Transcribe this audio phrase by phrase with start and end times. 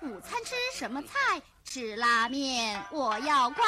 [0.00, 1.42] 午餐吃什么菜？
[1.64, 3.64] 吃拉面，我要快。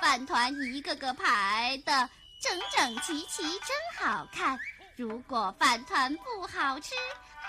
[0.00, 2.08] 饭团一个个排的
[2.40, 3.68] 整整齐齐，真
[3.98, 4.58] 好看。
[4.96, 6.94] 如果饭团不好吃，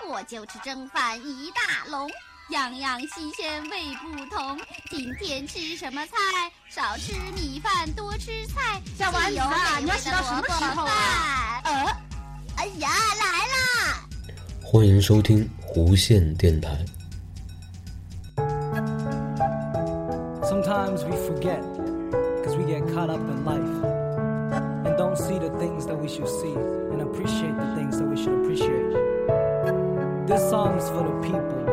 [0.08, 2.12] 我就吃蒸饭一大笼，
[2.50, 4.60] 样样新鲜味不同。
[4.90, 6.14] 今天吃什么菜？
[6.70, 8.82] 少吃米饭，多吃菜。
[8.98, 11.62] 小丸子啊，你要洗到什么时候啊？
[11.64, 11.72] 呃，
[12.58, 14.08] 哎呀，来啦！
[14.62, 16.86] 欢迎收听弧线电台。
[20.66, 21.62] Sometimes we forget,
[22.44, 23.62] cause we get caught up in life
[24.84, 28.18] and don't see the things that we should see and appreciate the things that we
[28.18, 28.90] should appreciate.
[30.26, 31.70] This song is for the people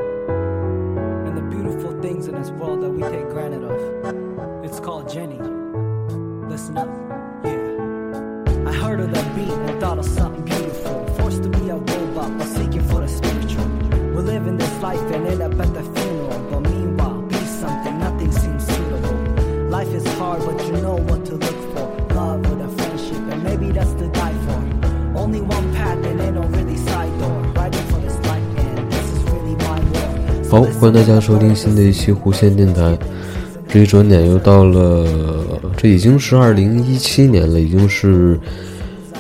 [1.27, 4.63] and the beautiful things in this world that we take granted of.
[4.63, 5.39] It's called Jenny.
[6.51, 6.91] Listen up,
[7.47, 8.69] yeah.
[8.69, 9.49] I heard of that beat
[30.83, 32.99] 欢迎大家收听新的一期弧线电台。
[33.69, 35.07] 这一转眼又到了，
[35.77, 38.37] 这已经是二零一七年了，已经是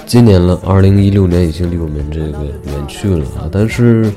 [0.04, 0.60] 今年了。
[0.66, 3.48] 二零一六年已经离我们这个远去了啊。
[3.52, 4.12] 但是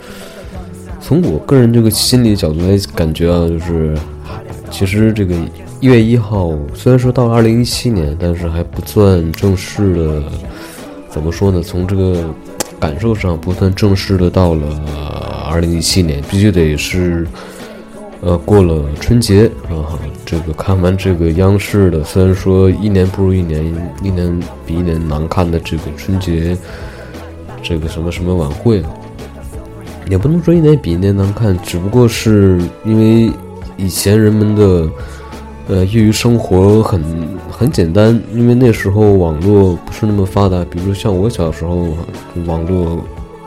[0.99, 3.95] 从我个人这个心理角度来感觉啊，就是
[4.71, 5.35] 其实这个
[5.79, 10.23] 一月一号虽然说到了二零一七年，但是还不算正式的，
[11.11, 11.61] 怎么说呢？
[11.61, 12.25] 从这个
[12.79, 14.65] 感受上不算正式的到了
[15.55, 17.25] 二零一七年，必须得是。
[18.21, 23.63] 呃，过了春节啊，这个看完这个央视的，虽然说一年不如一年，
[24.01, 26.57] 一年比一年难看的这个春节，
[27.61, 28.81] 这个什么什么晚会，
[30.09, 33.31] 也不能说一年比一年难看，只不过是因为
[33.77, 34.89] 以前人们的
[35.67, 37.03] 呃业余生活很
[37.51, 41.95] 很简单，因为那时候网络不是那么发达，比如像我小时候，
[42.47, 43.05] 网络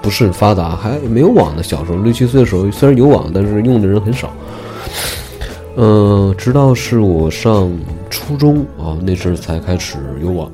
[0.08, 1.62] 不是很发达，还没有网的。
[1.62, 4.32] 小时候六七岁的时候，虽然有网，但是用的人很少。
[5.76, 7.70] 嗯、直到是我上
[8.08, 10.50] 初中啊那阵儿才开始有网，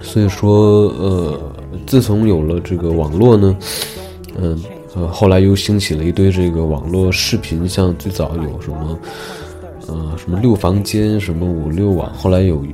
[0.00, 1.38] 所以说呃，
[1.86, 3.54] 自从有了这个网络呢，
[4.40, 4.58] 嗯
[4.94, 8.98] 呃，后来又兴起了一堆这个网络视频，像最早有什么
[9.88, 12.64] 呃什么六房间，什么五六网，后来有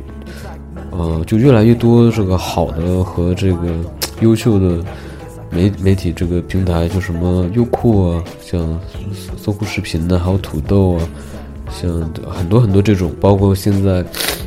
[0.93, 3.75] 呃就越来越多这个好的和这个
[4.21, 4.85] 优秀的。
[5.51, 8.79] 媒媒体这个平台，就什么优酷啊，像
[9.37, 11.09] 搜狐视频的，还有土豆啊，
[11.73, 11.91] 像
[12.31, 14.05] 很多很多这种，包括现在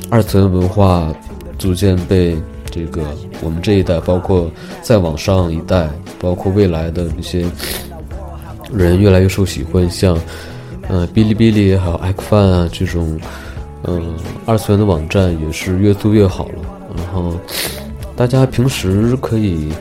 [0.09, 1.11] 二次元文化
[1.57, 2.37] 逐渐被
[2.69, 3.01] 这个
[3.41, 4.49] 我们这一代，包括
[4.83, 5.89] 再往上一代，
[6.19, 7.45] 包括未来的那些
[8.71, 10.15] 人越来越受喜欢，像
[10.87, 13.19] 呃哔哩哔哩还有爱饭啊这种，
[13.85, 16.61] 嗯、二次元的网站也是越做越好了，
[16.95, 17.35] 然后
[18.15, 19.71] 大家平时可以。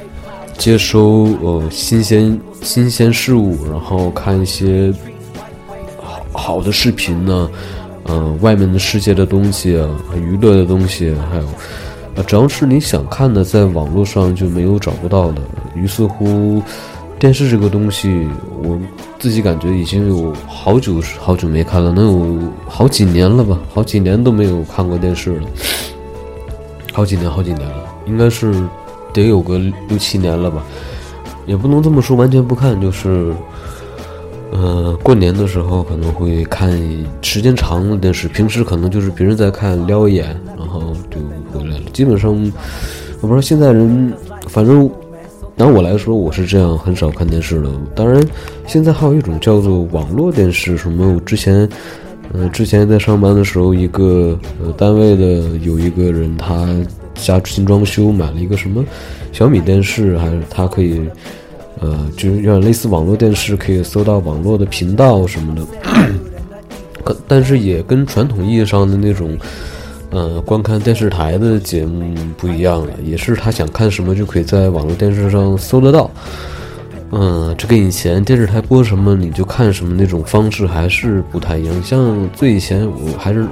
[0.60, 4.92] 接收呃新鲜新鲜事物，然后看一些
[6.02, 7.50] 好好的视频呢，
[8.04, 11.44] 嗯、外面的世界的东西啊，娱乐的东西，还有
[12.14, 15.40] 啊，只要是你想看的，在网络上就没有找不到的。
[15.74, 16.62] 于是乎，
[17.18, 18.28] 电视这个东西，
[18.62, 18.78] 我
[19.18, 22.38] 自己感觉已经有好久好久没看了，能有
[22.68, 25.48] 好几年了吧，好几年都没有看过电视了，
[26.92, 28.54] 好几年好几年了，应该是。
[29.12, 30.64] 得有个六七年了吧，
[31.46, 33.32] 也不能这么说，完全不看，就是，
[34.52, 36.70] 呃，过年的时候可能会看
[37.22, 41.18] 时间长的电视，平时可能就是别人在看撩一眼，然后就
[41.52, 41.84] 回来了。
[41.92, 42.32] 基本上，
[43.20, 44.12] 我不知道现在人，
[44.48, 44.90] 反正
[45.56, 47.70] 拿我来说，我是这样，很少看电视的。
[47.94, 48.22] 当然，
[48.66, 51.68] 现在还有一种叫做网络电视，什么我之前。
[52.32, 55.24] 呃，之前在上班的时候，一个呃单位的
[55.64, 56.64] 有一个人，他
[57.24, 58.84] 家新装修，买了一个什么
[59.32, 61.00] 小米电视，还是他可以，
[61.80, 65.66] 呃，就是有点类似网络电视，可以搜到网络的频道什么的。
[67.04, 69.36] 可但是也跟传统意义上的那种，
[70.10, 76.10] 呃，观看电视台的节目不一样了，也是他想看什么就可以在网络电视上搜得到。
[77.12, 81.82] 嗯，这跟以前电视台播什么你就看什么那种方式还是不太一样。
[81.82, 83.46] 像最以前，我还是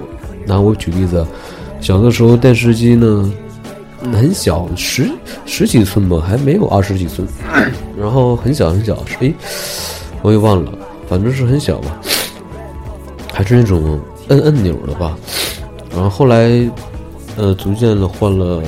[0.46, 1.26] 拿我举例子，
[1.80, 3.32] 小的时候电视机呢
[4.00, 5.10] 很小，十
[5.44, 7.26] 十几寸吧，还没有二十几寸，
[7.98, 9.32] 然后很小很小，哎，
[10.22, 10.72] 我也忘了，
[11.08, 12.00] 反正是很小吧，
[13.32, 15.16] 还是那种摁按钮的吧。
[15.90, 16.50] 然后后来，
[17.36, 18.62] 呃，逐渐的换了，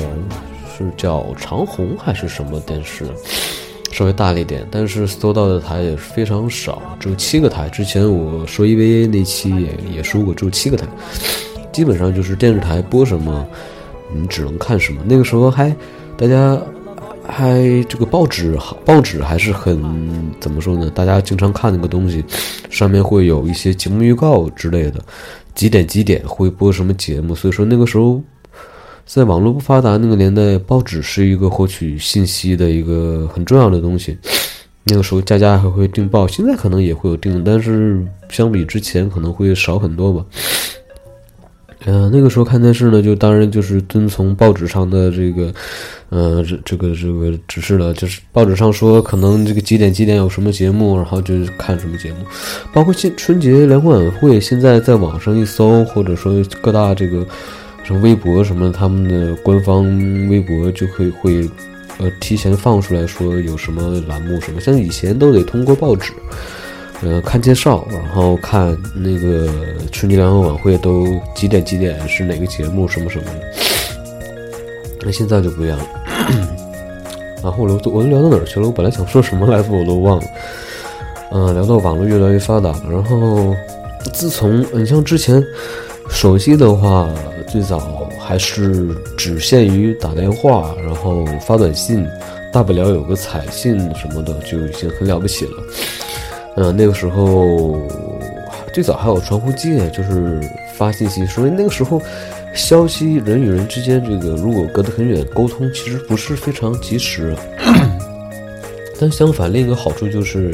[0.76, 3.04] 是叫长虹还是什么电视？
[3.92, 7.68] 稍微大了一点，但是搜到的台也是非常少，只有七个台。
[7.68, 10.86] 之前我说 EVA 那期也也说过，只有七个台，
[11.72, 13.46] 基本上就是电视台播什么，
[14.14, 15.00] 你只能看什么。
[15.06, 15.74] 那个时候还
[16.16, 16.60] 大家
[17.26, 19.82] 还这个报纸报纸还是很
[20.40, 20.90] 怎么说呢？
[20.94, 22.24] 大家经常看那个东西，
[22.70, 25.02] 上面会有一些节目预告之类的，
[25.54, 27.34] 几点几点会播什么节目。
[27.34, 28.20] 所以说那个时候。
[29.06, 34.16] 在网络不发达那个年代，报纸是一个获取信息的一个很重要的东西。
[34.84, 40.24] 那个时候，家家还会订报，现在可能也会有订，但是相比之前可能会少很多吧。
[41.86, 45.52] 嗯，那个时候看电视呢，就当然就是遵从报纸上的这个，
[46.10, 52.18] 呃，这这个这个指示了，就是报纸上说可能这个几点几点有什么节目，然后就看什么节目。
[52.72, 57.24] 包括现春节联欢晚会，现在在网上一搜，或者说各大这个
[57.84, 58.00] 什么。
[58.00, 59.84] 微博什么，他们的官方
[60.30, 61.46] 微博就可以会，
[61.98, 66.12] 呃，提前放出来说有什么栏目什么，像以前都得通过报纸，
[67.02, 69.48] 呃，看介绍，然后看那个
[69.90, 73.40] 春节联欢晚会都几点几点是哪个节目什么什么的，
[75.02, 75.86] 那现在就不一样了。
[77.42, 78.66] 然后我都我都聊到哪儿去了？
[78.66, 80.24] 我本来想说什么来着，我都忘了。
[81.32, 83.54] 嗯，聊到网络越来越发达了，然后
[84.12, 85.42] 自从你像之前
[86.08, 87.08] 手机的话。
[87.50, 92.06] 最早还是只限于打电话，然后发短信，
[92.52, 95.52] 大不了有个彩信什么的就已经很了不起了。
[96.56, 97.80] 嗯，那个时候
[98.72, 100.40] 最早还有传呼机，就是
[100.74, 101.24] 发信息。
[101.26, 102.00] 所以那个时候
[102.54, 107.34] 消息人与人之间这个如果隔得很远，沟通其实不是非常及时。
[109.00, 110.50] 但相反，另一个好处就是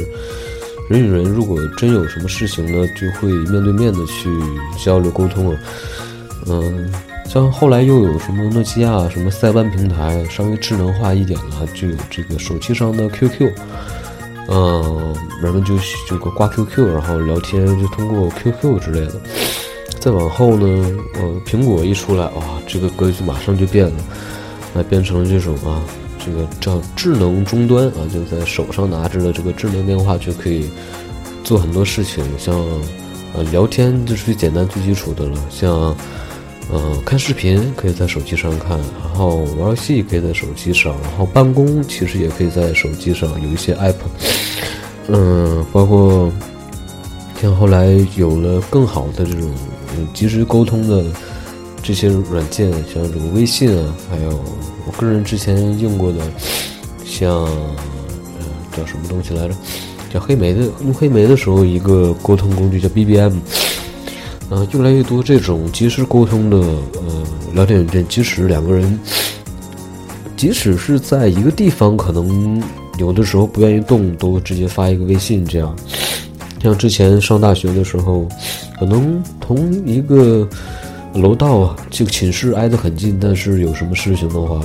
[0.88, 4.28] 人与人如果真有什么事情呢，就会面对面的去
[4.78, 5.58] 交流沟通了。
[6.48, 6.88] 嗯，
[7.28, 13.50] 像后来又有什么诺基亚什么塞班平台，稍微智能化一点了，就有这个手机上的 QQ，
[14.48, 15.74] 嗯，人们就
[16.08, 19.20] 这个挂 QQ，然后聊天就通过 QQ 之类的。
[19.98, 20.66] 再往后呢，
[21.14, 23.96] 呃，苹果一出来，哇，这个格局马上就变了，
[24.72, 25.82] 那变成了这种啊，
[26.24, 30.70] 这个叫智能终端啊，就在手上拿着的这个智能电话就可以
[31.42, 32.54] 做很多事情，像
[33.34, 35.96] 呃聊天就是最简单最基础的了，像。
[36.72, 43.94] 嗯，看视频可以在手机上看，然后玩游戏可以在手机上，然后办公其实也可以在手机上，有一些 app，
[45.06, 46.32] 嗯，包括
[47.40, 47.86] 像后来
[48.16, 49.48] 有了更好的这种
[50.12, 51.04] 及时沟通的
[51.84, 54.30] 这些软件，像这个微信啊，还有
[54.86, 56.18] 我个人之前用过的，
[57.04, 57.30] 像
[58.40, 58.46] 嗯
[58.76, 59.54] 叫什么东西来着？
[60.12, 63.34] 叫黑莓的，用黑莓的时候一个沟通工具叫 BBM。
[64.48, 68.98] 呃，越来越多这种及时沟通的呃聊天软件，即使两个人，
[70.36, 72.62] 即使是在一个地方，可能
[72.98, 75.74] 有的时候不愿意动，都直接发一个微信这样。
[76.62, 78.28] 像之前上大学的时候，
[78.78, 80.48] 可能同一个
[81.14, 84.60] 楼道啊，这个寝室挨得很近，但是有什么事情的话，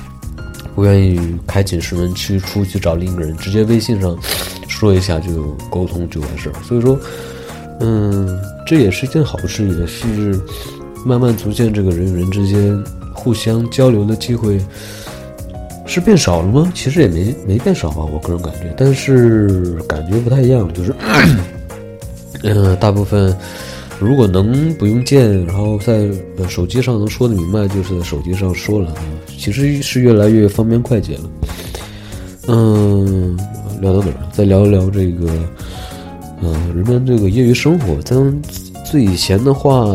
[0.74, 4.16] 不愿意开寝室门去出去找另一个人，直接微信上
[4.68, 6.54] 说一下就沟通就完事儿。
[6.66, 6.98] 所以说，
[7.82, 8.40] 嗯。
[8.64, 10.40] 这也是一件好事，也是
[11.04, 12.82] 慢慢逐渐这个人与人之间
[13.12, 14.58] 互相交流的机会
[15.84, 16.72] 是变少了吗？
[16.74, 20.94] 其实也没没变少吧，我个人感觉，但是感觉不太一样，就是，
[22.44, 23.36] 嗯， 大部分
[23.98, 26.08] 如果能不用见，然后在
[26.48, 29.02] 手机上能说的明白，就是在手机上说了啊，
[29.36, 31.30] 其实是越来越方便快捷了。
[32.46, 33.36] 嗯，
[33.80, 34.16] 聊到哪儿？
[34.32, 35.26] 再聊一聊这个。
[36.44, 38.16] 嗯，人们这个业余生活，在
[38.84, 39.86] 最以前的话，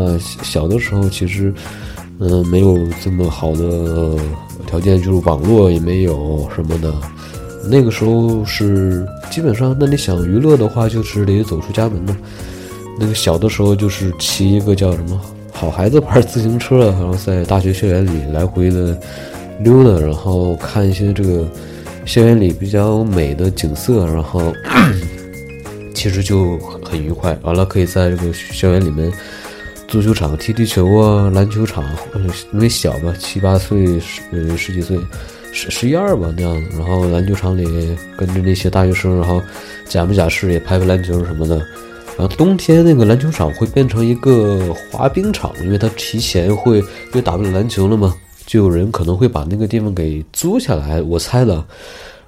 [0.42, 1.52] 小的时候其实，
[2.20, 4.16] 嗯，没有这么好的
[4.66, 6.90] 条件，就是网络也没有什么的。
[7.70, 12.16] 那个时候是基本上，那你想娱乐的话，就是得走出家门嘛。
[12.98, 15.20] 那个小的时候就是骑一个叫什么
[15.52, 18.98] “好孩子牌”自行车，然后在大学校园里来回的
[19.60, 21.46] 溜达，然后看一些这个
[22.06, 24.50] 校园里比较美的景色，然后。
[25.94, 29.12] 其实就很愉快，完了可以在这个校园里面，
[29.86, 31.84] 足球场踢踢球啊，篮球场，
[32.52, 34.98] 因为小嘛，七八岁十十几岁，
[35.52, 39.42] 十十一二吧那样，然后篮球场里跟着那些大学生，然后
[39.86, 41.56] 假模假式也拍拍篮球什么的。
[42.16, 48.14] 然后冬天那个篮球场会变成一个滑冰场，因为它提前会因为打不了篮球了嘛，
[48.44, 51.64] 就有人可能会把那个地方给租下来，我猜的。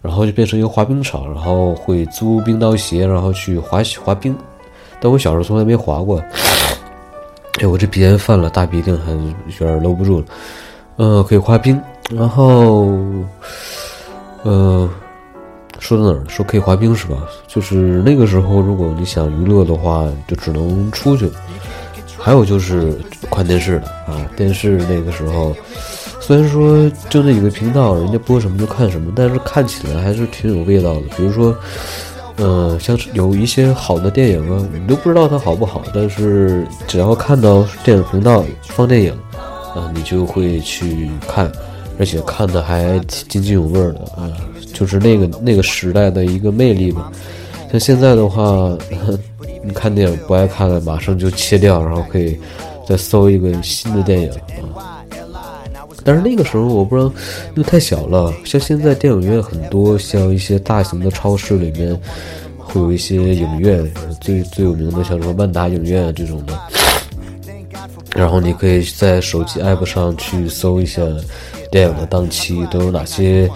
[0.03, 4.37] 然后就变成一个滑冰场，然后会租冰刀鞋，然后去滑滑冰。
[5.01, 6.23] 但我小时候从来没滑过。
[7.61, 10.25] 哎，我这鼻炎犯了，大鼻涕还有点搂不住了。
[10.97, 11.81] 呃，可以滑冰，
[12.11, 12.89] 然后，
[14.43, 14.89] 呃，
[15.79, 16.25] 说到哪儿？
[16.29, 17.17] 说可以滑冰是吧？
[17.47, 21.31] 就是那个时候，如果你想娱乐的话，就只能出去。
[22.19, 22.99] 还有就是
[23.31, 25.55] 看电视了啊，电视那个时候，
[26.31, 31.01] 虽然说就那几个频道，人家播什么就看什么，但是看起来还是挺有味道的。
[31.17, 31.53] 比如说，
[32.37, 39.13] 嗯，像是有一些好的电影啊，你都不知道它好不好，但是只要看到电影频道放电影，
[39.75, 41.51] 啊，你就会去看，
[41.99, 44.31] 而且看的还津津有味的啊，
[44.73, 47.11] 就是那个那个时代的一个魅力吧。
[47.73, 48.79] 像现在的话。
[49.63, 52.39] 你看电影不爱看了，马上就切掉，然后可以
[52.89, 54.31] 再搜一个新的电影
[54.75, 55.00] 啊。
[56.11, 57.07] 但是那个时候我不知道，
[57.55, 58.35] 因为太小了。
[58.45, 61.97] 像现在电影院很多，像一些大型的超市里面
[62.59, 63.89] 会有一些影院，
[64.21, 66.59] 最最有名的像什么万达影院这种的。
[68.17, 71.01] 然后你可以在手机 app 上去搜一下
[71.71, 73.49] 电影的档期都有哪些。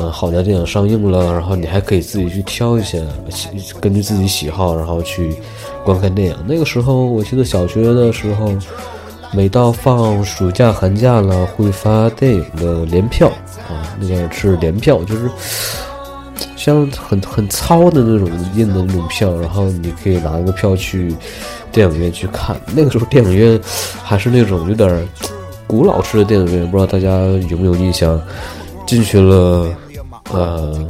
[0.00, 2.96] 嗯，好的电影上映了，然后你还可以自己去挑一下，
[3.80, 5.34] 根据自己喜好，然后去
[5.84, 6.36] 观看电影。
[6.46, 8.52] 那个时候，我记得小学的时候，
[9.32, 13.28] 每到放暑假、寒假了，会发电影的联票
[13.68, 15.30] 啊，那个是联票，就是
[16.56, 21.14] 像很很糙的那种印的那种票，然后你可以拿个票去
[21.70, 22.56] 电影院去看。
[22.74, 23.60] 那个时候电影院
[24.02, 25.08] 还是那种有点
[25.66, 27.08] 古老式的电影院，不知道大家
[27.50, 28.20] 有没有印象？
[28.86, 29.68] 进去了。
[30.30, 30.86] 呃，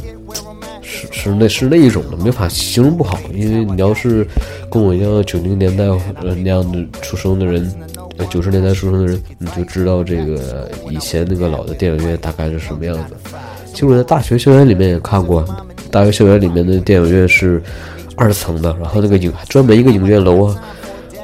[0.83, 3.19] 是是那是那一种的，没法形容不好。
[3.33, 4.27] 因为你要是
[4.71, 5.85] 跟我一样九零年代
[6.23, 7.73] 呃那样的出生的人，
[8.27, 13.15] 九十年代出生的人，你就知道这个以前那个老的电影院大概是什么样子。
[13.73, 15.45] 其实我在大学校园里面也看过，
[15.91, 17.63] 大学校园里面的电影院是
[18.17, 20.63] 二层的，然后那个影专门一个影院楼啊。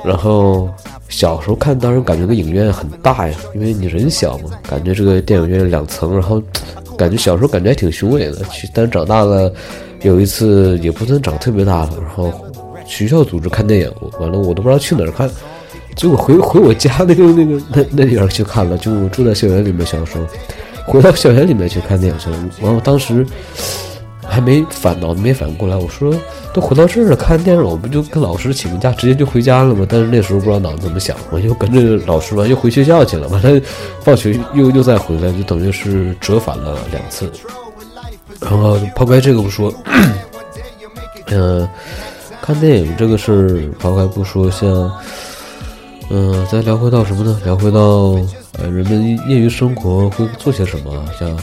[0.04, 0.68] 然后
[1.08, 6.42] 小时候看，当然感觉个影院很大呀，因为你人小嘛，感觉这个电影院两层，然后。
[6.96, 9.52] 感觉小时候感觉还挺雄伟的，去，但长大了，
[10.02, 12.32] 有一次也不算长特别大了，然后
[12.86, 15.28] 学校组织看电影，完了我都不知道去哪儿看，
[15.96, 20.24] 结果回回我家那个那个那那地方去看了，就我住在校园里面，小时候
[20.86, 23.26] 回到校园里面去看电影去了，完了当时。
[24.26, 26.10] 还没反脑子没反应过来，我说
[26.54, 29.86] 都回到这儿了，看电影我不就跟老师请个假，直接就回家了吗？
[29.86, 33.28] 但是那时候不知道脑子怎么想，我就跟着老师嘛，又回学校去了。
[33.28, 33.60] 完了，
[34.00, 37.30] 放学又又再回来，就等于是折返了两次。
[38.40, 39.72] 然后抛开这个不说，
[41.26, 41.68] 嗯，
[42.40, 44.90] 看电影这个事儿抛开不说，像
[46.10, 47.40] 嗯，再聊回到什么呢？
[47.44, 47.80] 聊回到
[48.58, 51.04] 呃，人们业余生活会做些什么？
[51.18, 51.36] 像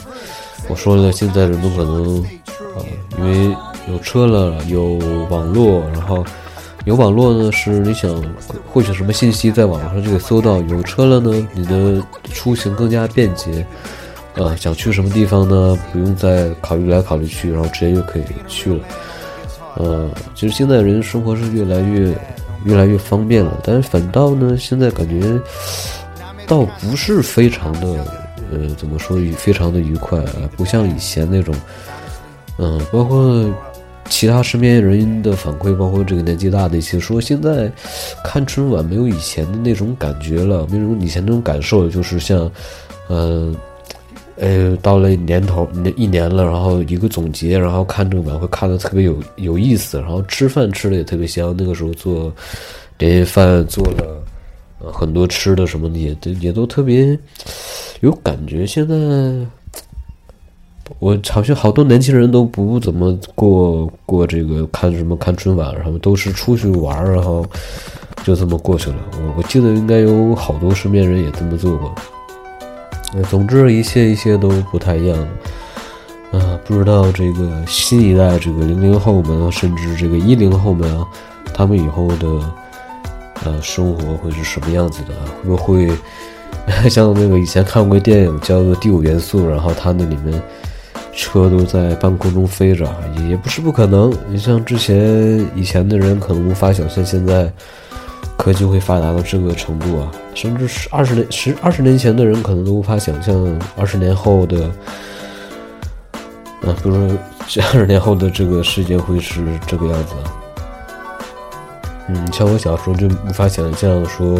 [0.68, 2.24] 我说了，现在人们可能。
[2.72, 2.80] 啊，
[3.18, 3.54] 因为
[3.90, 4.98] 有车了，有
[5.30, 6.24] 网络，然后
[6.86, 8.10] 有网络呢，是你想
[8.72, 12.02] 获取什么信息，在网上就可以搜到；有车了呢，你的
[12.32, 13.66] 出行更加便捷。
[14.36, 18.80] 呃，想去什么地方呢，不用再考虑来考虑去，然后直接就可以去了。
[19.76, 22.16] 呃，其实现在人生活是越来越
[22.66, 25.40] 越来越方便了，但是反倒呢，现在感觉
[26.48, 27.88] 倒不是非常的，
[28.52, 31.56] 呃，怎么说，非常的愉快啊，不像以前那种。
[32.58, 33.50] 嗯，包括
[34.08, 37.72] 其他身边人的反馈，包括这个年纪大的一些说，现在
[38.24, 42.52] 看春晚没有以前的那种感觉了，没有以前那种感受，就是像，
[43.10, 43.56] 嗯，
[44.42, 51.56] 呃，到了年头，一年了，然后一个总结，然后看这个晚会看的特别有有意思，然后吃饭吃的也特别香。
[51.58, 52.34] 那个时候做
[52.98, 54.22] 年夜饭做了
[54.92, 57.18] 很多吃的什么的，也都也都特别
[58.02, 58.66] 有感觉。
[58.66, 58.96] 现在。
[61.00, 67.46] 我好像好多年轻人都不怎么过过这个看什么看春晚，然后都是出去玩，然后
[68.26, 68.98] 就这么过去了。
[69.14, 71.96] 我我记得应该有好多身边人也这么做过。
[73.30, 75.18] 总之一切一切都不太一样。
[76.32, 81.06] 啊，不知道这个新一代这个零零后们，甚至这个一零后们啊，
[81.54, 82.28] 他们以后的
[83.44, 85.14] 呃生活会是什么样子的？
[85.44, 85.90] 会不会
[86.90, 90.42] 像那个以前看过电影叫做《第五元素》，然后它那里面。
[91.14, 92.90] 车都在半空中飞着，
[93.20, 94.14] 也也不是不可能。
[94.30, 97.52] 你像之前以前的人可能无法想象，现在
[98.42, 100.12] 科技会发达到这个程度啊！
[100.34, 104.66] 甚至是二十年、十二十年前的人可能都无法想象，二十年后的，
[106.64, 107.18] 啊，比如说
[107.48, 110.16] 这二十年后的这个世界会是这个样子。
[112.08, 114.40] 嗯，像我小时候就无法想象说，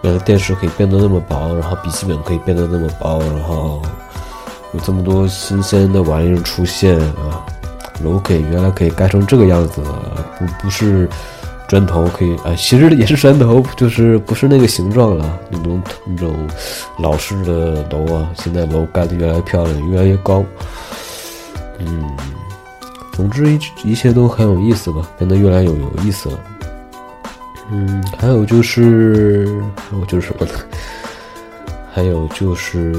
[0.00, 3.80] 原来电视可以变得那么薄，然后笔记本可以变得那么薄，然后。
[4.74, 7.44] 有这么多新鲜的玩意儿出现啊！
[8.02, 9.82] 楼可以原来可以盖成这个样子，
[10.38, 11.06] 不不是
[11.72, 15.40] 砖头可以啊，其实也是砖头，就是不是那个形状了。
[15.50, 16.36] 那种那种
[16.98, 20.44] 老式的楼啊，现在楼盖的越来越漂亮，越来越高。
[21.78, 22.10] 嗯，
[23.14, 26.38] 总之一一切都很有意思吧，变得越来越有意思了。
[27.70, 30.52] 嗯，还有就是还有就是什么呢？
[31.90, 32.92] 还有就是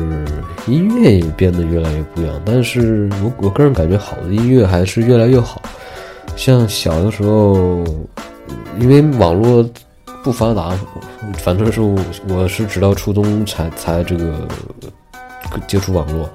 [0.65, 5.61] 音乐也变得越来越不一样，但是我我个人感觉好的音乐还是越来越好。
[6.35, 7.83] 像小的时候，
[8.79, 9.67] 因为网络
[10.23, 10.77] 不发达，
[11.37, 14.47] 反正是我我是直到初中才才这个
[15.67, 16.29] 接触网络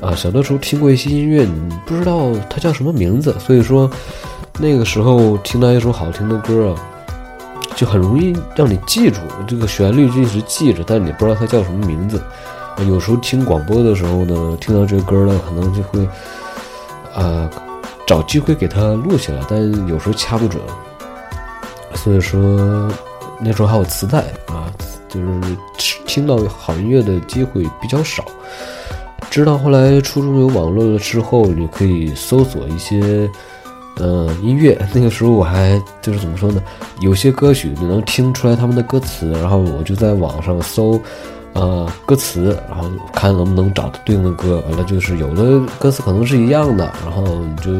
[0.00, 0.14] 啊。
[0.14, 3.90] 小的时候听过一些音乐，你不知道它叫什么名字，所以说
[4.58, 6.88] 那个时候听到一首好听的歌啊。
[7.74, 12.22] 就很容易让你记住这个旋律，一直记着，但你不知道它叫什么名字。
[12.86, 16.06] 有时候听广播的时候呢，听到这个歌呢，可能就会
[17.14, 17.48] 啊
[18.06, 20.60] 找机会给它录下来，但有时候掐不准。
[21.94, 22.90] 所以说
[23.40, 24.72] 那时候还有磁带啊，
[25.08, 25.56] 就是
[26.06, 28.24] 听到好音乐的机会比较少。
[29.30, 33.30] 直到后来初中有网络了之后，你可以搜索一些。
[33.96, 36.62] 呃，音乐那个时候我还就是怎么说呢？
[37.00, 40.98] 有些歌曲你能听出来他们的歌词，然后我就在网上搜，
[41.54, 44.62] 呃，歌词，然后看能不能找到对应的歌。
[44.68, 47.72] 完了就是有的歌词可能是一样的，然后你就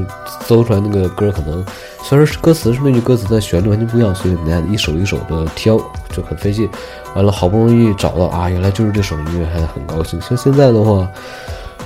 [0.47, 1.65] 搜出来那个歌可能
[2.03, 5.79] 虽然是歌词是那句歌词，但旋律完全不一样，所以你得一首一首的挑，
[6.11, 6.69] 就很费劲。
[7.15, 10.21] 完了好不容易找到啊，原来就是这首音乐，还很高兴。
[10.21, 11.09] 像现在的话。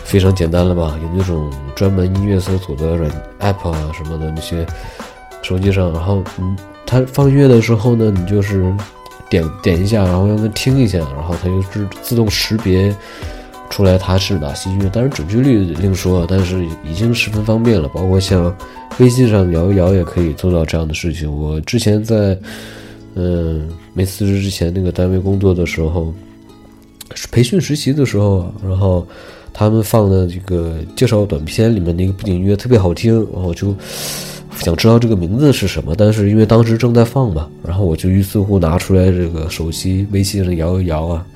[0.05, 0.97] 非常简单了吧？
[1.03, 4.65] 有那种专门音乐搜索的软 app 啊什么的那些，
[5.43, 8.73] 手机上，然后嗯，它放音乐的时候呢，你就是
[9.29, 12.95] 点点一下，然后让它听一下，然后它就是自动识别
[13.71, 14.89] 出来它是哪些音乐。
[14.89, 17.89] 当然准确率另说，但是已经十分方便了。
[17.89, 18.55] 包括像
[18.99, 21.31] 微信上摇一摇也可以做到这样的事情。
[21.31, 22.39] 我之前在
[23.15, 26.13] 嗯没辞职之前那个单位工作的时候，
[27.31, 29.07] 培训实习的时候，然后。
[29.59, 33.75] 他们放的这个介绍短片里面那个背景音乐特别好听，然后就
[34.61, 35.95] 想知道这个名字是什么。
[35.97, 41.27] 但是因为当时正在放嘛，然后我就于是乎拿出来这个手机微信上摇一摇啊，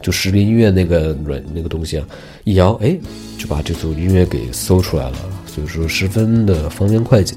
[0.00, 2.06] 就识别音乐那个软那个东西啊，
[2.44, 2.96] 一摇哎，
[3.38, 5.16] 就把这组音乐给搜出来了。
[5.46, 7.34] 所以说十分的方便快捷。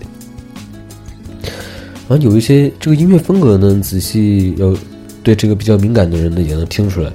[2.08, 4.76] 然后有一些这个音乐风格呢，仔细要
[5.24, 7.12] 对这个比较敏感的人呢也能听出来。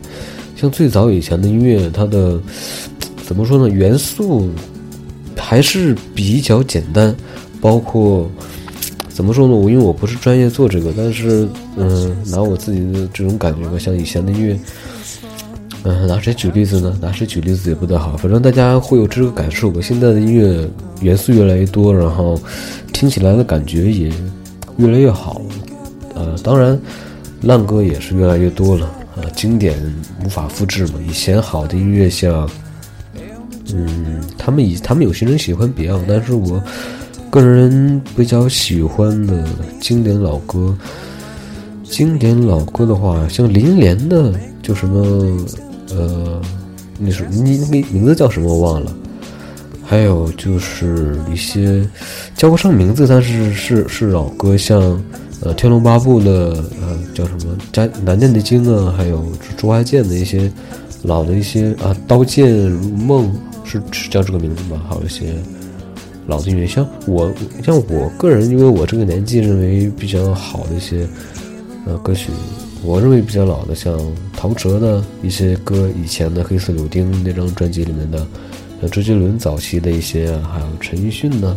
[0.57, 2.41] 像最早以前的音乐，它的。
[3.29, 3.69] 怎么说呢？
[3.69, 4.49] 元素
[5.37, 7.15] 还是比较简单，
[7.61, 8.31] 包括
[9.09, 9.55] 怎么说呢？
[9.55, 14.59] 我因为我不是专业做这个，但是嗯，拿我自己的这种感觉吧，像以前的音乐，
[15.83, 16.97] 嗯，拿谁举例子呢？
[17.03, 19.81] 拿谁举例子也不太好，反正大家会有这个感受吧。
[19.83, 20.69] 现在的音乐
[21.01, 22.41] 元素越来越多，然后
[22.93, 24.13] 听起来的感觉也
[24.77, 25.43] 越来越好。
[26.15, 26.79] 呃，当然
[27.43, 29.77] 烂歌也是越来越多了啊，经典
[30.25, 30.95] 无法复制嘛。
[31.09, 32.49] 以前好的音乐像。
[33.71, 36.59] 嗯，他们以他们有些人喜欢 Beyond，但是我
[37.31, 39.45] 个人比较喜欢的
[39.81, 40.77] 经典老歌。
[41.85, 45.47] 经典老歌的话，像林忆莲的，就什么
[45.91, 46.41] 呃，
[46.99, 48.93] 那首你那名字叫什么我忘了。
[49.85, 51.89] 还有就是一些
[52.37, 54.81] 叫不上名字，但是是是老歌，像
[55.41, 59.25] 呃《天龙八部》的呃叫什么《家难念的经》啊，还有
[59.57, 60.53] 朱爱健的一些
[61.03, 63.27] 老的一些啊《刀剑如梦》。
[63.71, 64.81] 是是叫这个名字吗？
[64.89, 65.35] 还有一些
[66.29, 67.33] 老的音乐，像我
[67.65, 71.09] 像我个人，因为我这个年纪认为比较好的一些
[71.87, 72.31] 呃歌曲，
[72.85, 73.99] 我认为比较老的，像
[74.37, 78.19] 陶喆的一些歌，以前的《黑色柳丁》那张专辑里面的，
[78.81, 81.57] 像周杰伦早期的一些，还有陈奕迅呢，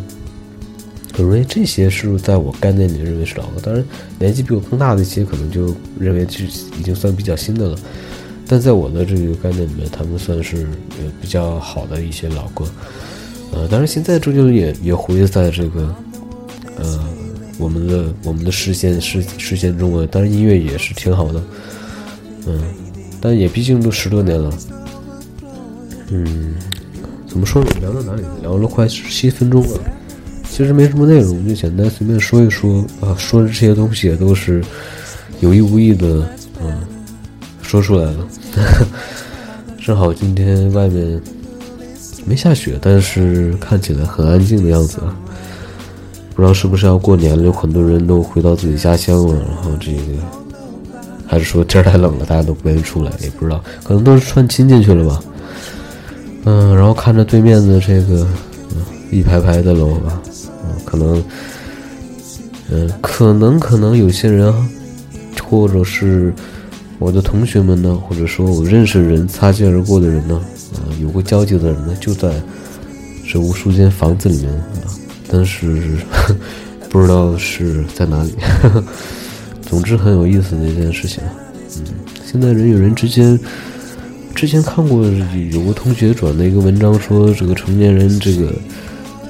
[1.17, 3.59] 我认为这些是在我概念里认为是老歌。
[3.61, 3.83] 当然，
[4.17, 6.45] 年纪比我更大的一些，可能就认为是
[6.79, 7.77] 已经算比较新的了。
[8.47, 10.65] 但在我的这个概念里面，他们算是
[10.97, 12.65] 呃比较好的一些老歌，
[13.53, 15.93] 呃，当然现在周杰伦也也活跃在这个
[16.77, 16.99] 呃
[17.57, 21.43] 我们的我们的视线视视线中啊，当然音乐也是挺好的，
[22.47, 22.61] 嗯，
[23.19, 24.51] 但也毕竟都十多年了，
[26.09, 26.55] 嗯，
[27.27, 27.69] 怎么说呢？
[27.79, 28.23] 聊到哪里？
[28.41, 29.79] 聊了快十七分钟了，
[30.49, 34.63] 其实没什么内容，就简单随便说一说啊，说的这些东西也都是
[35.39, 36.27] 有意无意的，
[36.61, 36.81] 嗯，
[37.61, 38.27] 说出来了。
[39.83, 41.21] 正好今天外面
[42.25, 45.15] 没下雪，但是看起来很安静的样子啊。
[46.33, 49.33] 不知道是不是要过年了，有很多人都回到自己家乡了。
[49.33, 50.01] 然后这个
[51.27, 55.21] 还是说天太冷了，大家都不愿意出来，也不知道，可能都是串亲戚去了吧。
[56.45, 58.27] 嗯，然后看着对面的这个
[59.11, 60.21] 一排排的楼吧，
[60.63, 61.23] 嗯，可能，
[62.71, 64.53] 嗯，可能可能有些人，
[65.43, 66.33] 或者是。
[66.99, 70.39] 我的同学们呢，或者说我认识的人、擦肩而过的人呢，
[70.73, 72.33] 啊，有过交集的人呢，就在
[73.27, 74.63] 这无数间房子里面啊，
[75.27, 75.97] 但是
[76.89, 78.33] 不知道是在哪里。
[79.69, 81.23] 总之很有意思的一件事情。
[81.77, 81.83] 嗯，
[82.25, 83.39] 现在人与人之间，
[84.35, 85.05] 之前看过
[85.51, 88.53] 有个同学转的一个文章，说这个成年人这个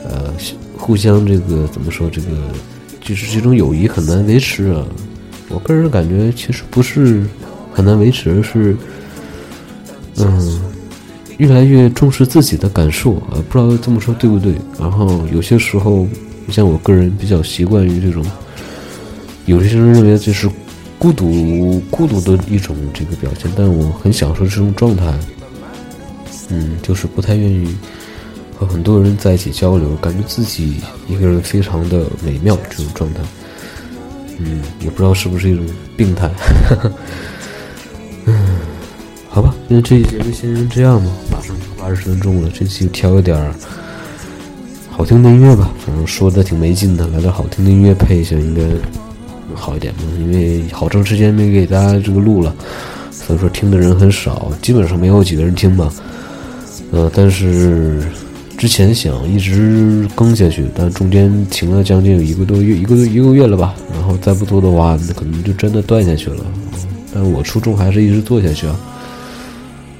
[0.03, 0.33] 呃
[0.75, 2.27] 互相这个怎么说这个
[2.99, 4.83] 就是这种友谊很难维持啊。
[5.49, 7.23] 我个人感觉其实不是
[7.71, 8.75] 很难维持，而是
[10.17, 10.61] 嗯
[11.41, 13.41] 越来越重视自己的感受啊。
[13.49, 14.53] 不知道这么说对不对？
[14.79, 16.07] 然后有些时候，
[16.49, 18.23] 像我个人比较习惯于这种。
[19.47, 20.47] 有些人认为这是
[20.99, 25.11] 孤独、孤独的一种这个表现，但我很享受这种状态。
[26.49, 27.75] 嗯，就是不太愿意
[28.55, 30.75] 和很多人在一起交流，感觉自己
[31.07, 33.21] 一个人非常的美妙这种状态。
[34.37, 35.65] 嗯，也不知道是不是一种
[35.97, 36.29] 病态。
[38.25, 38.59] 嗯，
[39.27, 41.30] 好吧，那这一节就先这样吧，
[41.91, 43.53] 二十分钟了，这期挑一点儿
[44.89, 48.61] 好听的音乐吧，反正说的挺没劲的，来点好听的音乐配一下，应该。
[49.53, 52.55] 好一点吧，因为好长时间没给大家这个录了，
[53.11, 55.91] 所以说听的人很少，基本上没有几个人听吧。
[56.91, 58.01] 呃，但是
[58.57, 63.75] 之前想一直更下去，但中间停了将近有一个多月，一个一个月了吧。
[63.93, 66.45] 然后再不做的话，那可能就真的断下去了。
[67.13, 68.79] 但我初衷还是一直做下去啊。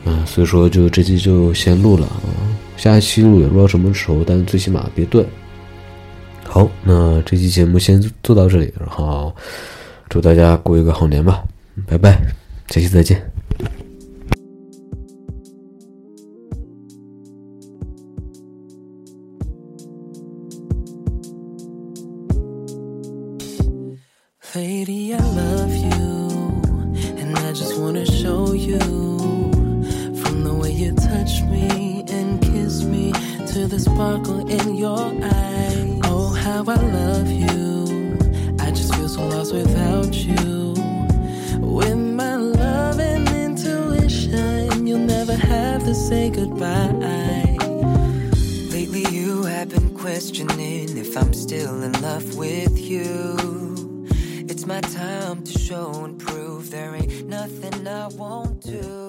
[0.06, 2.22] 嗯，所以说就这期就先录了啊，
[2.78, 5.26] 下一期录也不知道什么时候，但最起码别断。
[6.44, 9.34] 好，那这期节目先做到这里，然后
[10.10, 11.44] 祝大家过一个好年吧，
[11.88, 12.20] 拜拜，
[12.68, 13.22] 下期再见。
[36.64, 38.18] How I love you.
[38.60, 40.74] I just feel so lost without you.
[41.60, 47.58] With my love and intuition, you'll never have to say goodbye.
[48.72, 54.06] Lately, you have been questioning if I'm still in love with you.
[54.50, 59.01] It's my time to show and prove there ain't nothing I won't do.